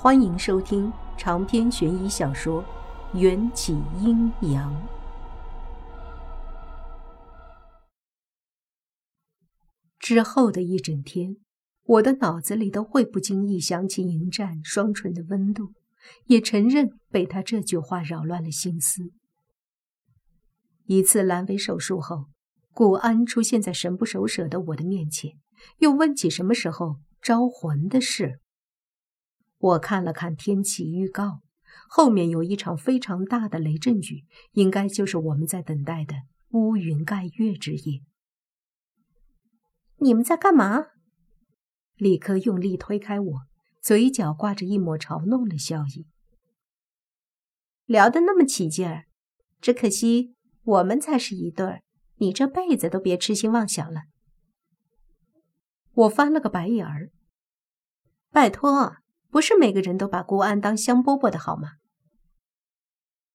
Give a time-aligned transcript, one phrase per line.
[0.00, 2.62] 欢迎收听长篇悬疑小说
[3.18, 4.72] 《缘起阴阳》。
[9.98, 11.38] 之后的一整天，
[11.82, 15.72] 我的脑子里都会不经意想起迎战双唇的温度，
[16.26, 19.02] 也承认被他这句话扰乱了心思。
[20.84, 22.26] 一次阑尾手术后，
[22.72, 25.32] 顾安出现在神不守舍的我的面前，
[25.78, 28.38] 又问起什么时候招魂的事。
[29.58, 31.40] 我看了看天气预告，
[31.88, 36.14] 后面有一场非常大的雷阵雨，应该就是我们在等待的
[36.50, 38.02] 乌云盖月之夜。
[39.96, 40.86] 你们在干嘛？
[41.96, 43.40] 李克用力推开我，
[43.80, 46.06] 嘴角挂着一抹嘲弄的笑意。
[47.84, 49.06] 聊得那么起劲儿，
[49.60, 51.82] 只可惜我们才是一对儿，
[52.18, 54.02] 你这辈子都别痴心妄想了。
[55.94, 57.10] 我翻了个白眼儿，
[58.30, 58.98] 拜托。
[59.30, 61.72] 不是每个人都把顾安当香饽饽的好吗？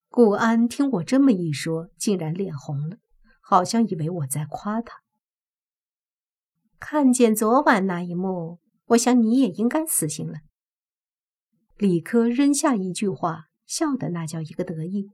[0.10, 2.98] 顾安听我这么一说，竟然脸红了，
[3.42, 5.02] 好像以为我在夸他。
[6.80, 10.40] 看见昨晚那一幕，我想你也应该死心了。
[11.78, 15.12] 李科扔下一句话，笑的那叫一个得意，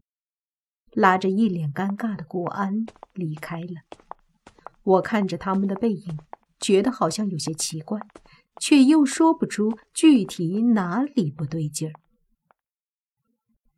[0.91, 3.83] 拉着一脸尴尬的顾安离开了。
[4.83, 6.19] 我看着他们的背影，
[6.59, 8.01] 觉得好像有些奇怪。
[8.59, 11.93] 却又说不出具体哪里不对劲儿。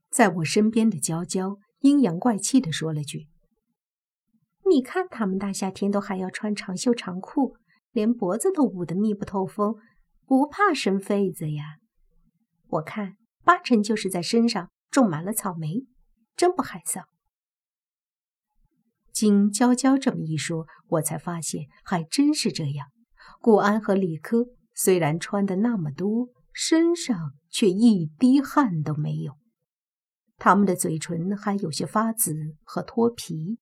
[0.10, 3.28] 在我身边的娇娇阴阳怪气地说了句
[4.70, 7.56] ：“你看他们大夏天都还要穿长袖长裤，
[7.92, 9.76] 连脖子都捂得密不透风，
[10.26, 11.78] 不怕生痱子呀？
[12.68, 15.86] 我看八成就是在身上种满了草莓，
[16.36, 17.04] 真不害臊。”
[19.14, 22.88] 经娇娇这么一说，我才发现还真是这样。
[23.40, 24.48] 顾安和李科。
[24.74, 29.38] 虽然穿的那么多，身上却一滴汗都没有。
[30.38, 33.60] 他们的嘴唇还有些发紫和脱皮，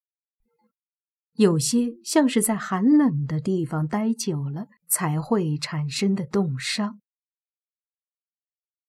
[1.33, 7.01] 有些像是在寒冷的地方待久了才会产生的冻伤。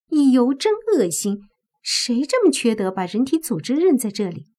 [0.09, 1.49] 咦呦，真恶心！
[1.83, 4.53] 谁这么缺德，把人体组织扔在这里？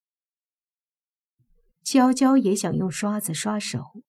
[1.84, 4.04] 娇娇也想用刷子刷手，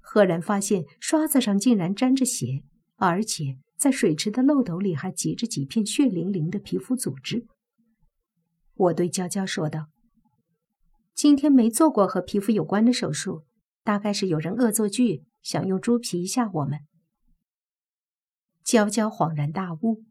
[0.00, 2.62] 赫然发现刷子上竟然沾着血。
[2.96, 7.46] 而且在水池的漏斗里还结着几片血淋淋的皮肤组织。
[8.74, 9.86] 我对娇娇说道
[11.14, 13.44] ：“今天没做过和皮肤有关的手术，
[13.82, 16.80] 大概是有人恶作剧，想用猪皮吓我们。”
[18.62, 20.04] 娇娇恍然大悟：“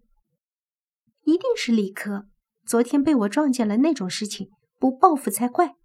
[1.26, 2.28] 一定是李科，
[2.66, 5.76] 昨天被我撞见了那种事情，不报复才怪。”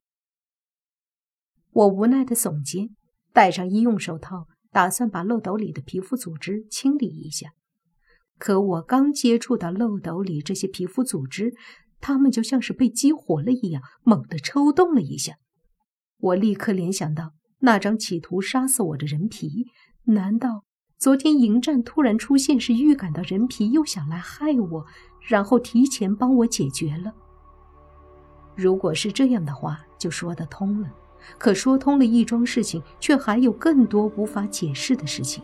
[1.72, 2.96] 我无奈的耸肩，
[3.32, 4.46] 戴上医用手套。
[4.72, 7.52] 打算把漏斗里的皮肤组织清理一下，
[8.38, 11.54] 可我刚接触到漏斗里这些皮肤组织，
[12.00, 15.34] 它们就像是被激活了一样，猛地抽动了一下。
[16.18, 19.66] 我立刻联想到那张企图杀死我的人皮，
[20.04, 20.64] 难道
[20.98, 24.86] 昨天迎战突然出现是预感到人皮又想来害我，
[25.26, 27.12] 然后提前帮我解决了？
[28.54, 30.90] 如果是这样的话，就说得通了。
[31.38, 35.42] 可说通了一桩事情，却还有更多无法解释的事情。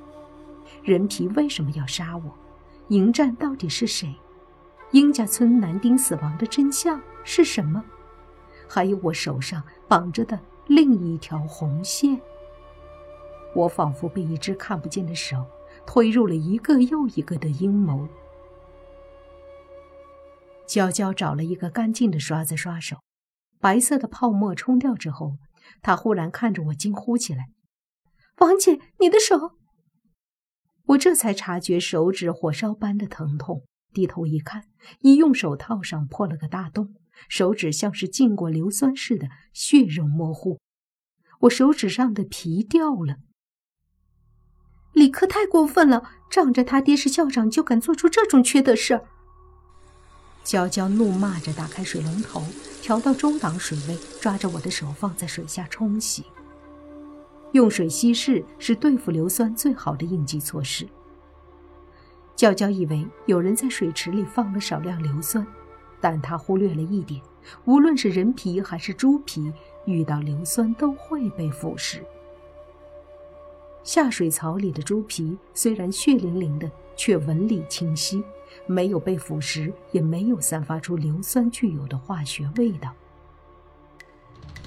[0.83, 2.23] 人皮为什么要杀我？
[2.89, 4.15] 迎战到底是谁？
[4.93, 7.85] 殷家村男丁死亡的真相是什么？
[8.69, 12.21] 还有我手上绑着的另一条红线。
[13.55, 15.45] 我仿佛被一只看不见的手
[15.87, 18.07] 推入了一个又一个的阴谋。
[20.67, 22.97] 娇娇找了一个干净的刷子刷手，
[23.61, 25.37] 白色的泡沫冲掉之后。
[25.83, 27.51] 他忽然看着我，惊呼起来
[28.39, 29.53] ：“王姐，你的手！”
[30.89, 34.65] 我这才察觉手指火烧般的疼痛，低头一看，
[35.01, 36.95] 医用手套上破了个大洞，
[37.29, 40.61] 手指像是浸过硫酸似的，血肉模糊。
[41.41, 43.17] 我手指上的皮掉了。
[44.93, 49.03] 李克太过分了，仗着他爹是校长就敢做出这种缺德事！
[50.47, 52.41] 娇娇怒骂着，打开水龙头。
[52.81, 56.25] 调到中档水位，抓着我的手放在水下冲洗。
[57.51, 60.87] 用水稀释是对付硫酸最好的应急措施。
[62.37, 65.45] 娇娇以为有人在水池里放了少量硫酸，
[66.01, 67.21] 但她忽略了一点：
[67.65, 69.53] 无论是人皮还是猪皮，
[69.85, 71.99] 遇到硫酸都会被腐蚀。
[73.83, 78.23] 下水槽里的猪皮虽然血淋淋的，却纹理清晰。
[78.67, 82.93] 没有被腐蚀，也没有散发出硫酸具有的化学味道。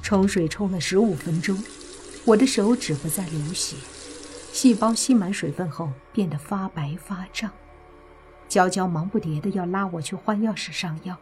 [0.01, 1.61] 冲水冲了十五分钟，
[2.25, 3.75] 我的手指不再流血，
[4.51, 7.51] 细胞吸满水分后变得发白发胀。
[8.47, 11.15] 娇娇忙不迭的要拉我去换药室上药。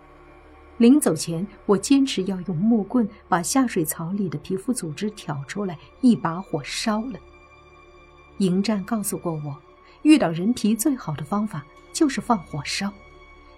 [0.78, 7.20] 临走前，我坚持要用木棍把下水槽里的皮肤组织挑出来，一把火烧了。
[8.38, 9.58] 迎战告诉过我，
[10.04, 11.66] 遇到人皮最好的方法
[11.98, 12.94] 就是放火烧，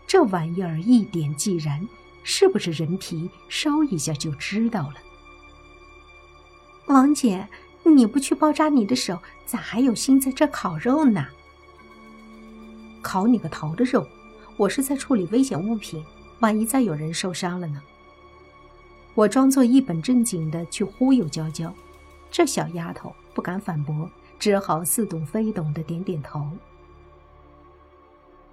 [0.08, 1.86] 这玩意儿一点即燃，
[2.24, 4.94] 是不是人皮烧一下就知道了。
[6.86, 7.46] 王姐，
[7.84, 11.28] 你不去包扎你的手，咋还有心在这烤肉呢？
[13.02, 14.08] 烤你个头的肉！
[14.56, 16.02] 我是在处理危险物品，
[16.40, 17.82] 万一再有人受伤了呢？
[19.16, 21.74] 我装作一本正经的去忽悠娇娇，
[22.32, 24.10] 这小丫头不敢反驳，
[24.40, 26.50] 只好似懂非懂的点点头。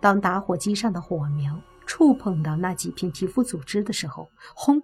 [0.06, 4.80] 当打火机上的火苗触碰到那几片皮肤组织的时候，轰，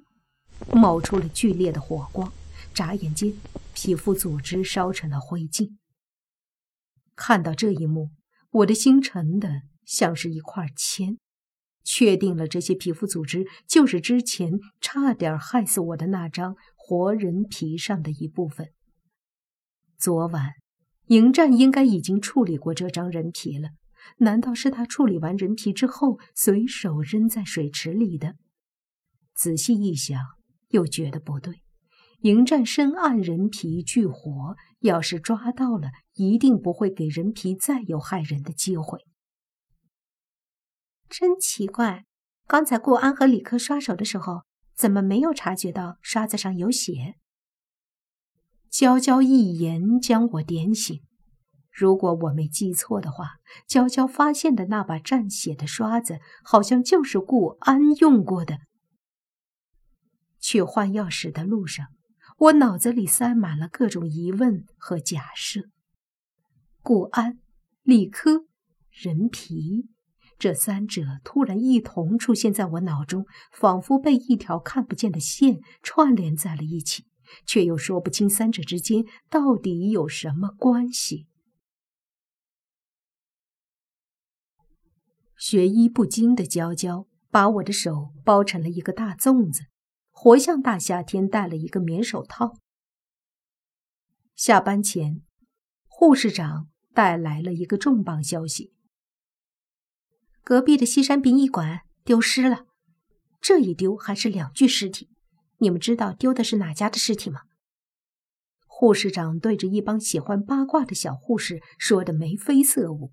[0.72, 2.32] 冒出了剧烈的火光。
[2.74, 3.32] 眨眼间，
[3.72, 5.76] 皮肤组织烧成了灰烬。
[7.14, 8.10] 看到这一幕，
[8.50, 11.19] 我的心沉的像是一块铅。
[11.84, 18.72] 确定了，这些皮肤组织就是之前差点害死我的那张活人皮上的一部分。
[19.96, 20.54] 昨晚，
[21.06, 23.69] 迎战应该已经处理过这张人皮了。
[24.19, 28.37] 难道是他处理完人皮之后随手扔在水池里的？
[29.34, 30.19] 仔细一想，
[30.69, 31.62] 又觉得不对。
[32.20, 39.00] 迎战深暗人皮聚火，要是抓到了，一定不会给人皮再有害人的机会。
[41.08, 42.05] 真奇怪，
[42.46, 44.43] 刚才顾安和李克刷手的时候，
[44.76, 47.16] 怎么没有察觉到刷子上有血？
[48.70, 51.02] 娇娇一言将我点醒。
[51.72, 53.30] 如果我没记错的话，
[53.66, 58.58] 娇娇发现的那把蘸血的刷子，好像就是顾安用过的。
[60.38, 61.86] 去换药室的路上。
[62.38, 65.60] 我脑子里塞满了各种疑问和假设。
[66.82, 67.38] 顾安、
[67.82, 68.46] 李科、
[68.90, 69.86] 人皮，
[70.38, 77.04] 这三者突然一同出现在我脑中，仿佛被一条看不见的线串联在了一起，
[77.46, 81.28] 却又说不清三者之间到底有什么关系。
[85.44, 89.65] 学医不精的娇娇把我的手包成了一个大粽子。
[90.12, 92.55] 活像大夏天戴了一个棉手套。
[94.37, 95.23] 下班前，
[95.89, 98.73] 护士长带来了一个重磅消息：
[100.44, 102.67] 隔壁的西山殡仪馆丢尸了。
[103.41, 105.11] 这一丢还是两具尸体。
[105.59, 107.41] 你们知道丢的是哪家的尸体吗？
[108.69, 113.11] 护士长对着一帮喜欢八卦的小护士说的眉飞色舞。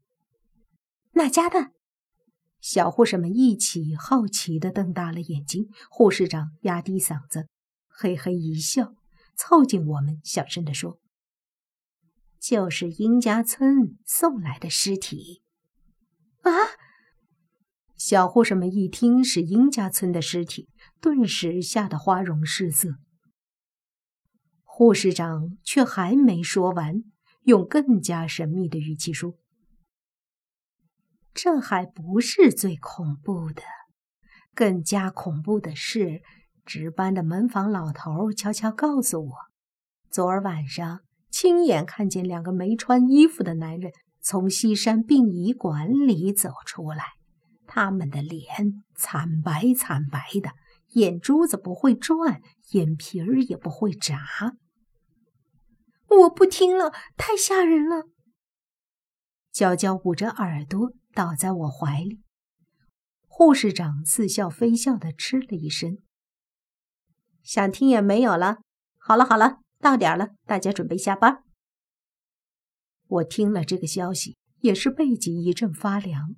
[1.13, 1.71] 哪家的？
[2.61, 7.47] 小护士们一起好奇地瞪大了眼睛，护士长压低嗓子，
[7.87, 8.93] 嘿嘿一笑，
[9.35, 10.99] 凑近我们，小声地说
[12.39, 15.41] ：“就是殷家村送来的尸体。”
[16.43, 16.51] 啊！
[17.95, 20.67] 小护士们一听是殷家村的尸体，
[20.99, 22.95] 顿时吓得花容失色。
[24.63, 27.03] 护士长却还没说完，
[27.43, 29.38] 用更加神秘的语气说。
[31.33, 33.61] 这还不是最恐怖的，
[34.53, 36.21] 更加恐怖的是，
[36.65, 39.33] 值班的门房老头悄悄告诉我，
[40.09, 43.91] 昨儿晚上亲眼看见两个没穿衣服的男人
[44.21, 47.05] 从西山殡仪馆里走出来，
[47.65, 50.51] 他们的脸惨白惨白的，
[50.93, 54.19] 眼珠子不会转，眼皮儿也不会眨。
[56.09, 58.05] 我不听了，太吓人了。
[59.59, 60.93] 娇娇捂着耳朵。
[61.13, 62.21] 倒在我怀里，
[63.27, 65.97] 护士长似笑非笑的嗤了一声
[67.43, 68.59] ：“想听也没有了。
[68.95, 71.43] 好了好了，到点了，大家准备下班。”
[73.07, 76.35] 我听了这个消息，也是背脊一阵发凉。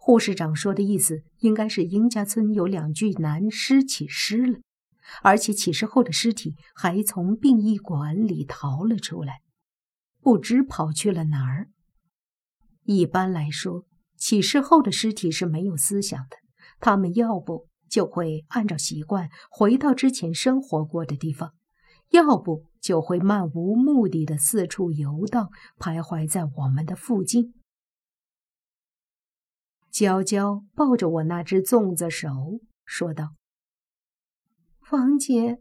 [0.00, 4.58] 护士长说的意思，应该是殷家村有两具男尸起尸了，
[5.22, 9.42] 而且起尸后的尸体还从殡仪馆里逃了出来，
[10.20, 11.68] 不知跑去了哪儿。
[12.84, 13.84] 一般来说。
[14.16, 16.36] 起尸后的尸体是没有思想的，
[16.80, 21.52] 他们要不就会按照习惯回到之前生活过的地方，
[22.10, 27.52] 要不就会漫无目的的四处游荡，徘徊在我们的附近。
[29.90, 32.30] 娇娇抱着我那只粽子手
[32.86, 33.34] 说道
[34.90, 35.60] ：“王姐，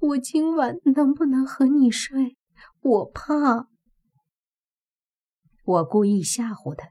[0.00, 2.36] 我今晚能不能和你睡？
[2.80, 3.68] 我怕。”
[5.70, 6.88] 我故意吓唬他。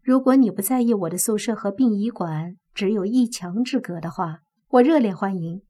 [0.00, 5.60] 如果你不在意我的宿舍和殡仪馆只有一墙之隔的话，我热烈欢迎。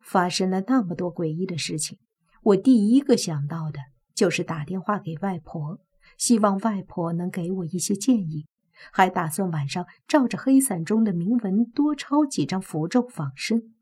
[0.00, 1.98] 发生了那么多诡异的事情，
[2.42, 3.80] 我第一个想到的
[4.14, 5.80] 就是打电话给外婆，
[6.18, 8.46] 希望外婆能给我一些建议。
[8.92, 13.74] 还打算晚上照着黑伞中的铭文多抄几张符咒防身。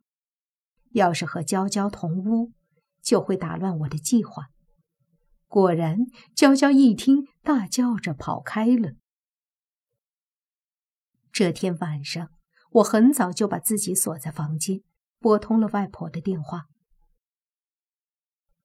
[0.92, 2.52] 要是和娇娇同屋，
[3.02, 4.46] 就会打乱我的计划。
[5.56, 6.00] 果然，
[6.34, 8.92] 娇娇一听，大叫着跑开了。
[11.32, 12.28] 这天晚上，
[12.72, 14.82] 我很早就把自己锁在房间，
[15.18, 16.66] 拨通了外婆的电话。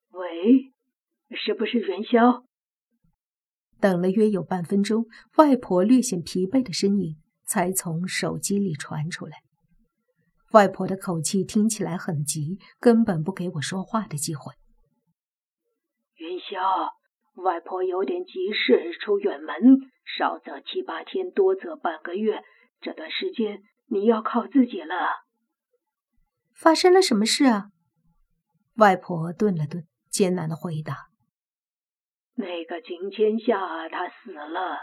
[0.10, 0.74] 喂，
[1.30, 2.44] 是不是元宵？
[3.80, 5.06] 等了约有半分钟，
[5.38, 9.38] 外婆略显疲惫的声音才从手机里传出来。
[10.52, 14.54] 外婆的口气听起来很急，根本不给我说话的机会。
[16.32, 16.94] 元宵，
[17.44, 19.58] 外婆有点急事出远门，
[20.18, 22.42] 少则七八天，多则半个月。
[22.80, 24.96] 这段时间你要靠自己了。
[26.56, 27.72] 发生了什么事啊？
[28.78, 31.10] 外婆顿了顿，艰难的回答
[32.36, 34.78] ：“那个景千夏他死了，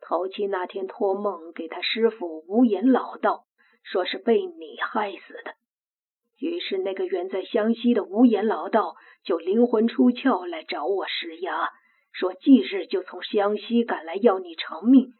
[0.00, 3.44] 头七那天托梦给他师傅无言老道，
[3.82, 5.54] 说是被你害死的。
[6.38, 11.70] 于是那个远在湘西的无言老道就灵魂出窍来找我施压，
[12.12, 15.12] 说即日就从湘西赶来要你偿命。”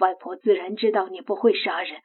[0.00, 2.00] 外婆自然知道你不会杀人，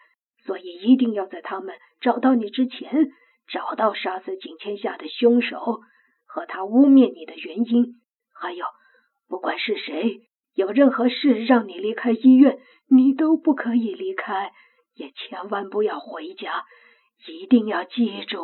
[0.46, 3.10] 所以一定要在他们找到你之前，
[3.48, 5.80] 找到杀死景天下的凶手
[6.26, 7.96] 和他污蔑你的原因。
[8.34, 8.66] 还有，
[9.28, 10.22] 不管是谁
[10.54, 12.60] 有任何事让你离开医院，
[12.90, 14.52] 你都不可以离开，
[14.94, 16.66] 也千万不要回家，
[17.26, 18.38] 一定要记住。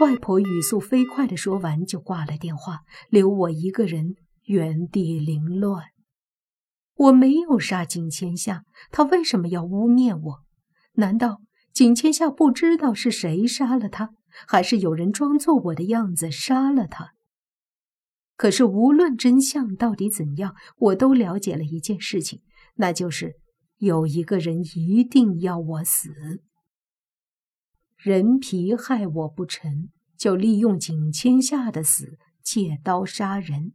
[0.00, 4.16] 外婆语速飞快的说完，就挂了电话，留我一个人。
[4.44, 5.84] 原地凌乱。
[6.96, 10.40] 我没有杀景千夏，他为什么要污蔑我？
[10.94, 11.40] 难道
[11.72, 14.10] 景千夏不知道是谁杀了他，
[14.48, 17.12] 还是有人装作我的样子杀了他？
[18.36, 22.42] 可是无论真相到底怎样，我都了解了一件事情，
[22.74, 23.36] 那就是
[23.80, 26.10] 有一个人一定要我死。
[27.96, 33.72] 人皮害我不成就利用景千夏的死借刀杀人。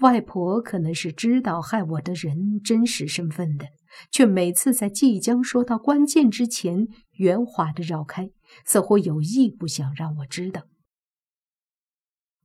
[0.00, 3.66] 外婆可能是知道害我的人真实身份的，
[4.10, 8.30] 却每次在即将说到关键之前，圆滑的绕开，
[8.64, 10.62] 似乎有意不想让我知道。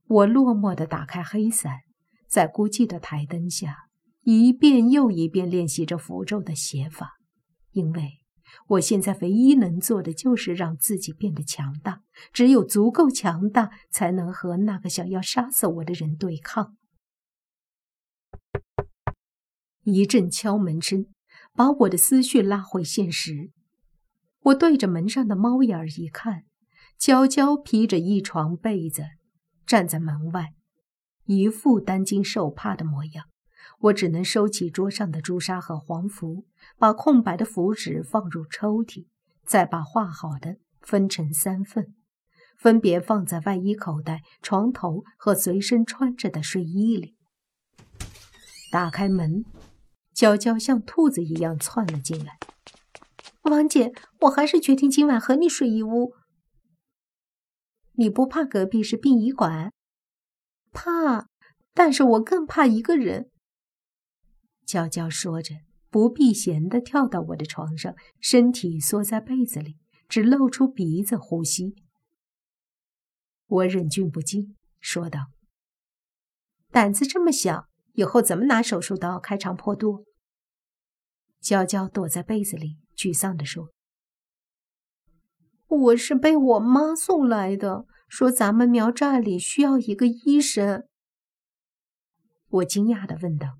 [0.06, 1.80] 我落寞的打开黑伞，
[2.28, 3.87] 在孤寂的台灯下，
[4.30, 7.14] 一遍又一遍练习着符咒的写法，
[7.70, 8.20] 因为
[8.66, 16.76] 我现在唯一能做的就是让自己变得强大，只有足够强大，才能和那个想要杀死我的人对抗。
[19.84, 21.06] 一阵敲门声，
[21.54, 23.50] 把我的思绪拉回现实。
[24.40, 26.44] 我对着门上的猫眼儿一看，
[26.98, 29.04] 娇娇披着一床被子，
[29.64, 30.52] 站在门外，
[31.24, 33.24] 一副担惊受怕的模样。
[33.78, 36.46] 我只能收起桌上的朱砂和黄符，
[36.78, 39.06] 把空白的符纸放入抽屉，
[39.44, 41.94] 再把画好的分成三份，
[42.58, 47.16] 分别放在外衣口袋、床头和随身穿着的睡衣里。
[48.70, 49.44] 打开门。
[50.12, 52.38] 娇娇像兔子一样窜了进来。
[53.42, 53.92] 王姐，
[54.22, 56.12] 我还是决定今晚和你睡一屋。
[57.92, 59.72] 你不怕隔壁是殡仪馆？
[60.72, 61.28] 怕，
[61.72, 63.30] 但是我更怕一个人。
[64.68, 65.54] 娇娇说着，
[65.88, 69.78] 不避嫌的跳到我的床上，身体缩在被子里，
[70.10, 71.74] 只露出鼻子呼吸。
[73.46, 75.28] 我忍俊不禁，说道
[76.70, 80.04] ：“胆子这么小，以后怎么拿手术刀开肠破肚？”
[81.40, 83.70] 娇娇躲在被子里，沮丧地说
[85.66, 90.86] ：“我是被我妈送来的，说咱们苗寨里需要一个医生。”
[92.48, 93.56] 我惊讶地问道：“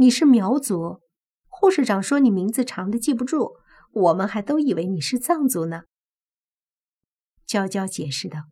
[0.00, 1.02] 你是苗族？
[1.46, 3.56] 护士长说你名字长的记不住，
[3.92, 5.82] 我们还都以为你是藏族呢。”
[7.44, 8.44] 娇娇解释道：“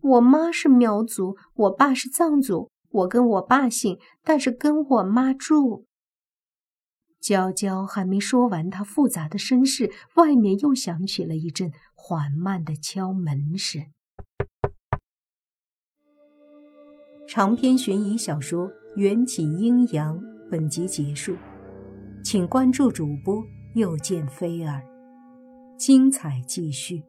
[0.00, 5.84] 我妈是苗族，我爸是藏族，我跟我爸姓，但是跟我妈住。”
[7.18, 13.82] 娇娇还没说完她复杂的身世，外面又响起了一阵缓慢的敲门声。
[17.26, 20.18] 长篇悬疑小说《缘起阴阳》
[20.50, 21.34] 本集结束，
[22.22, 23.42] 请关注主播
[23.74, 24.82] 又见菲儿，
[25.78, 27.02] 精彩继续。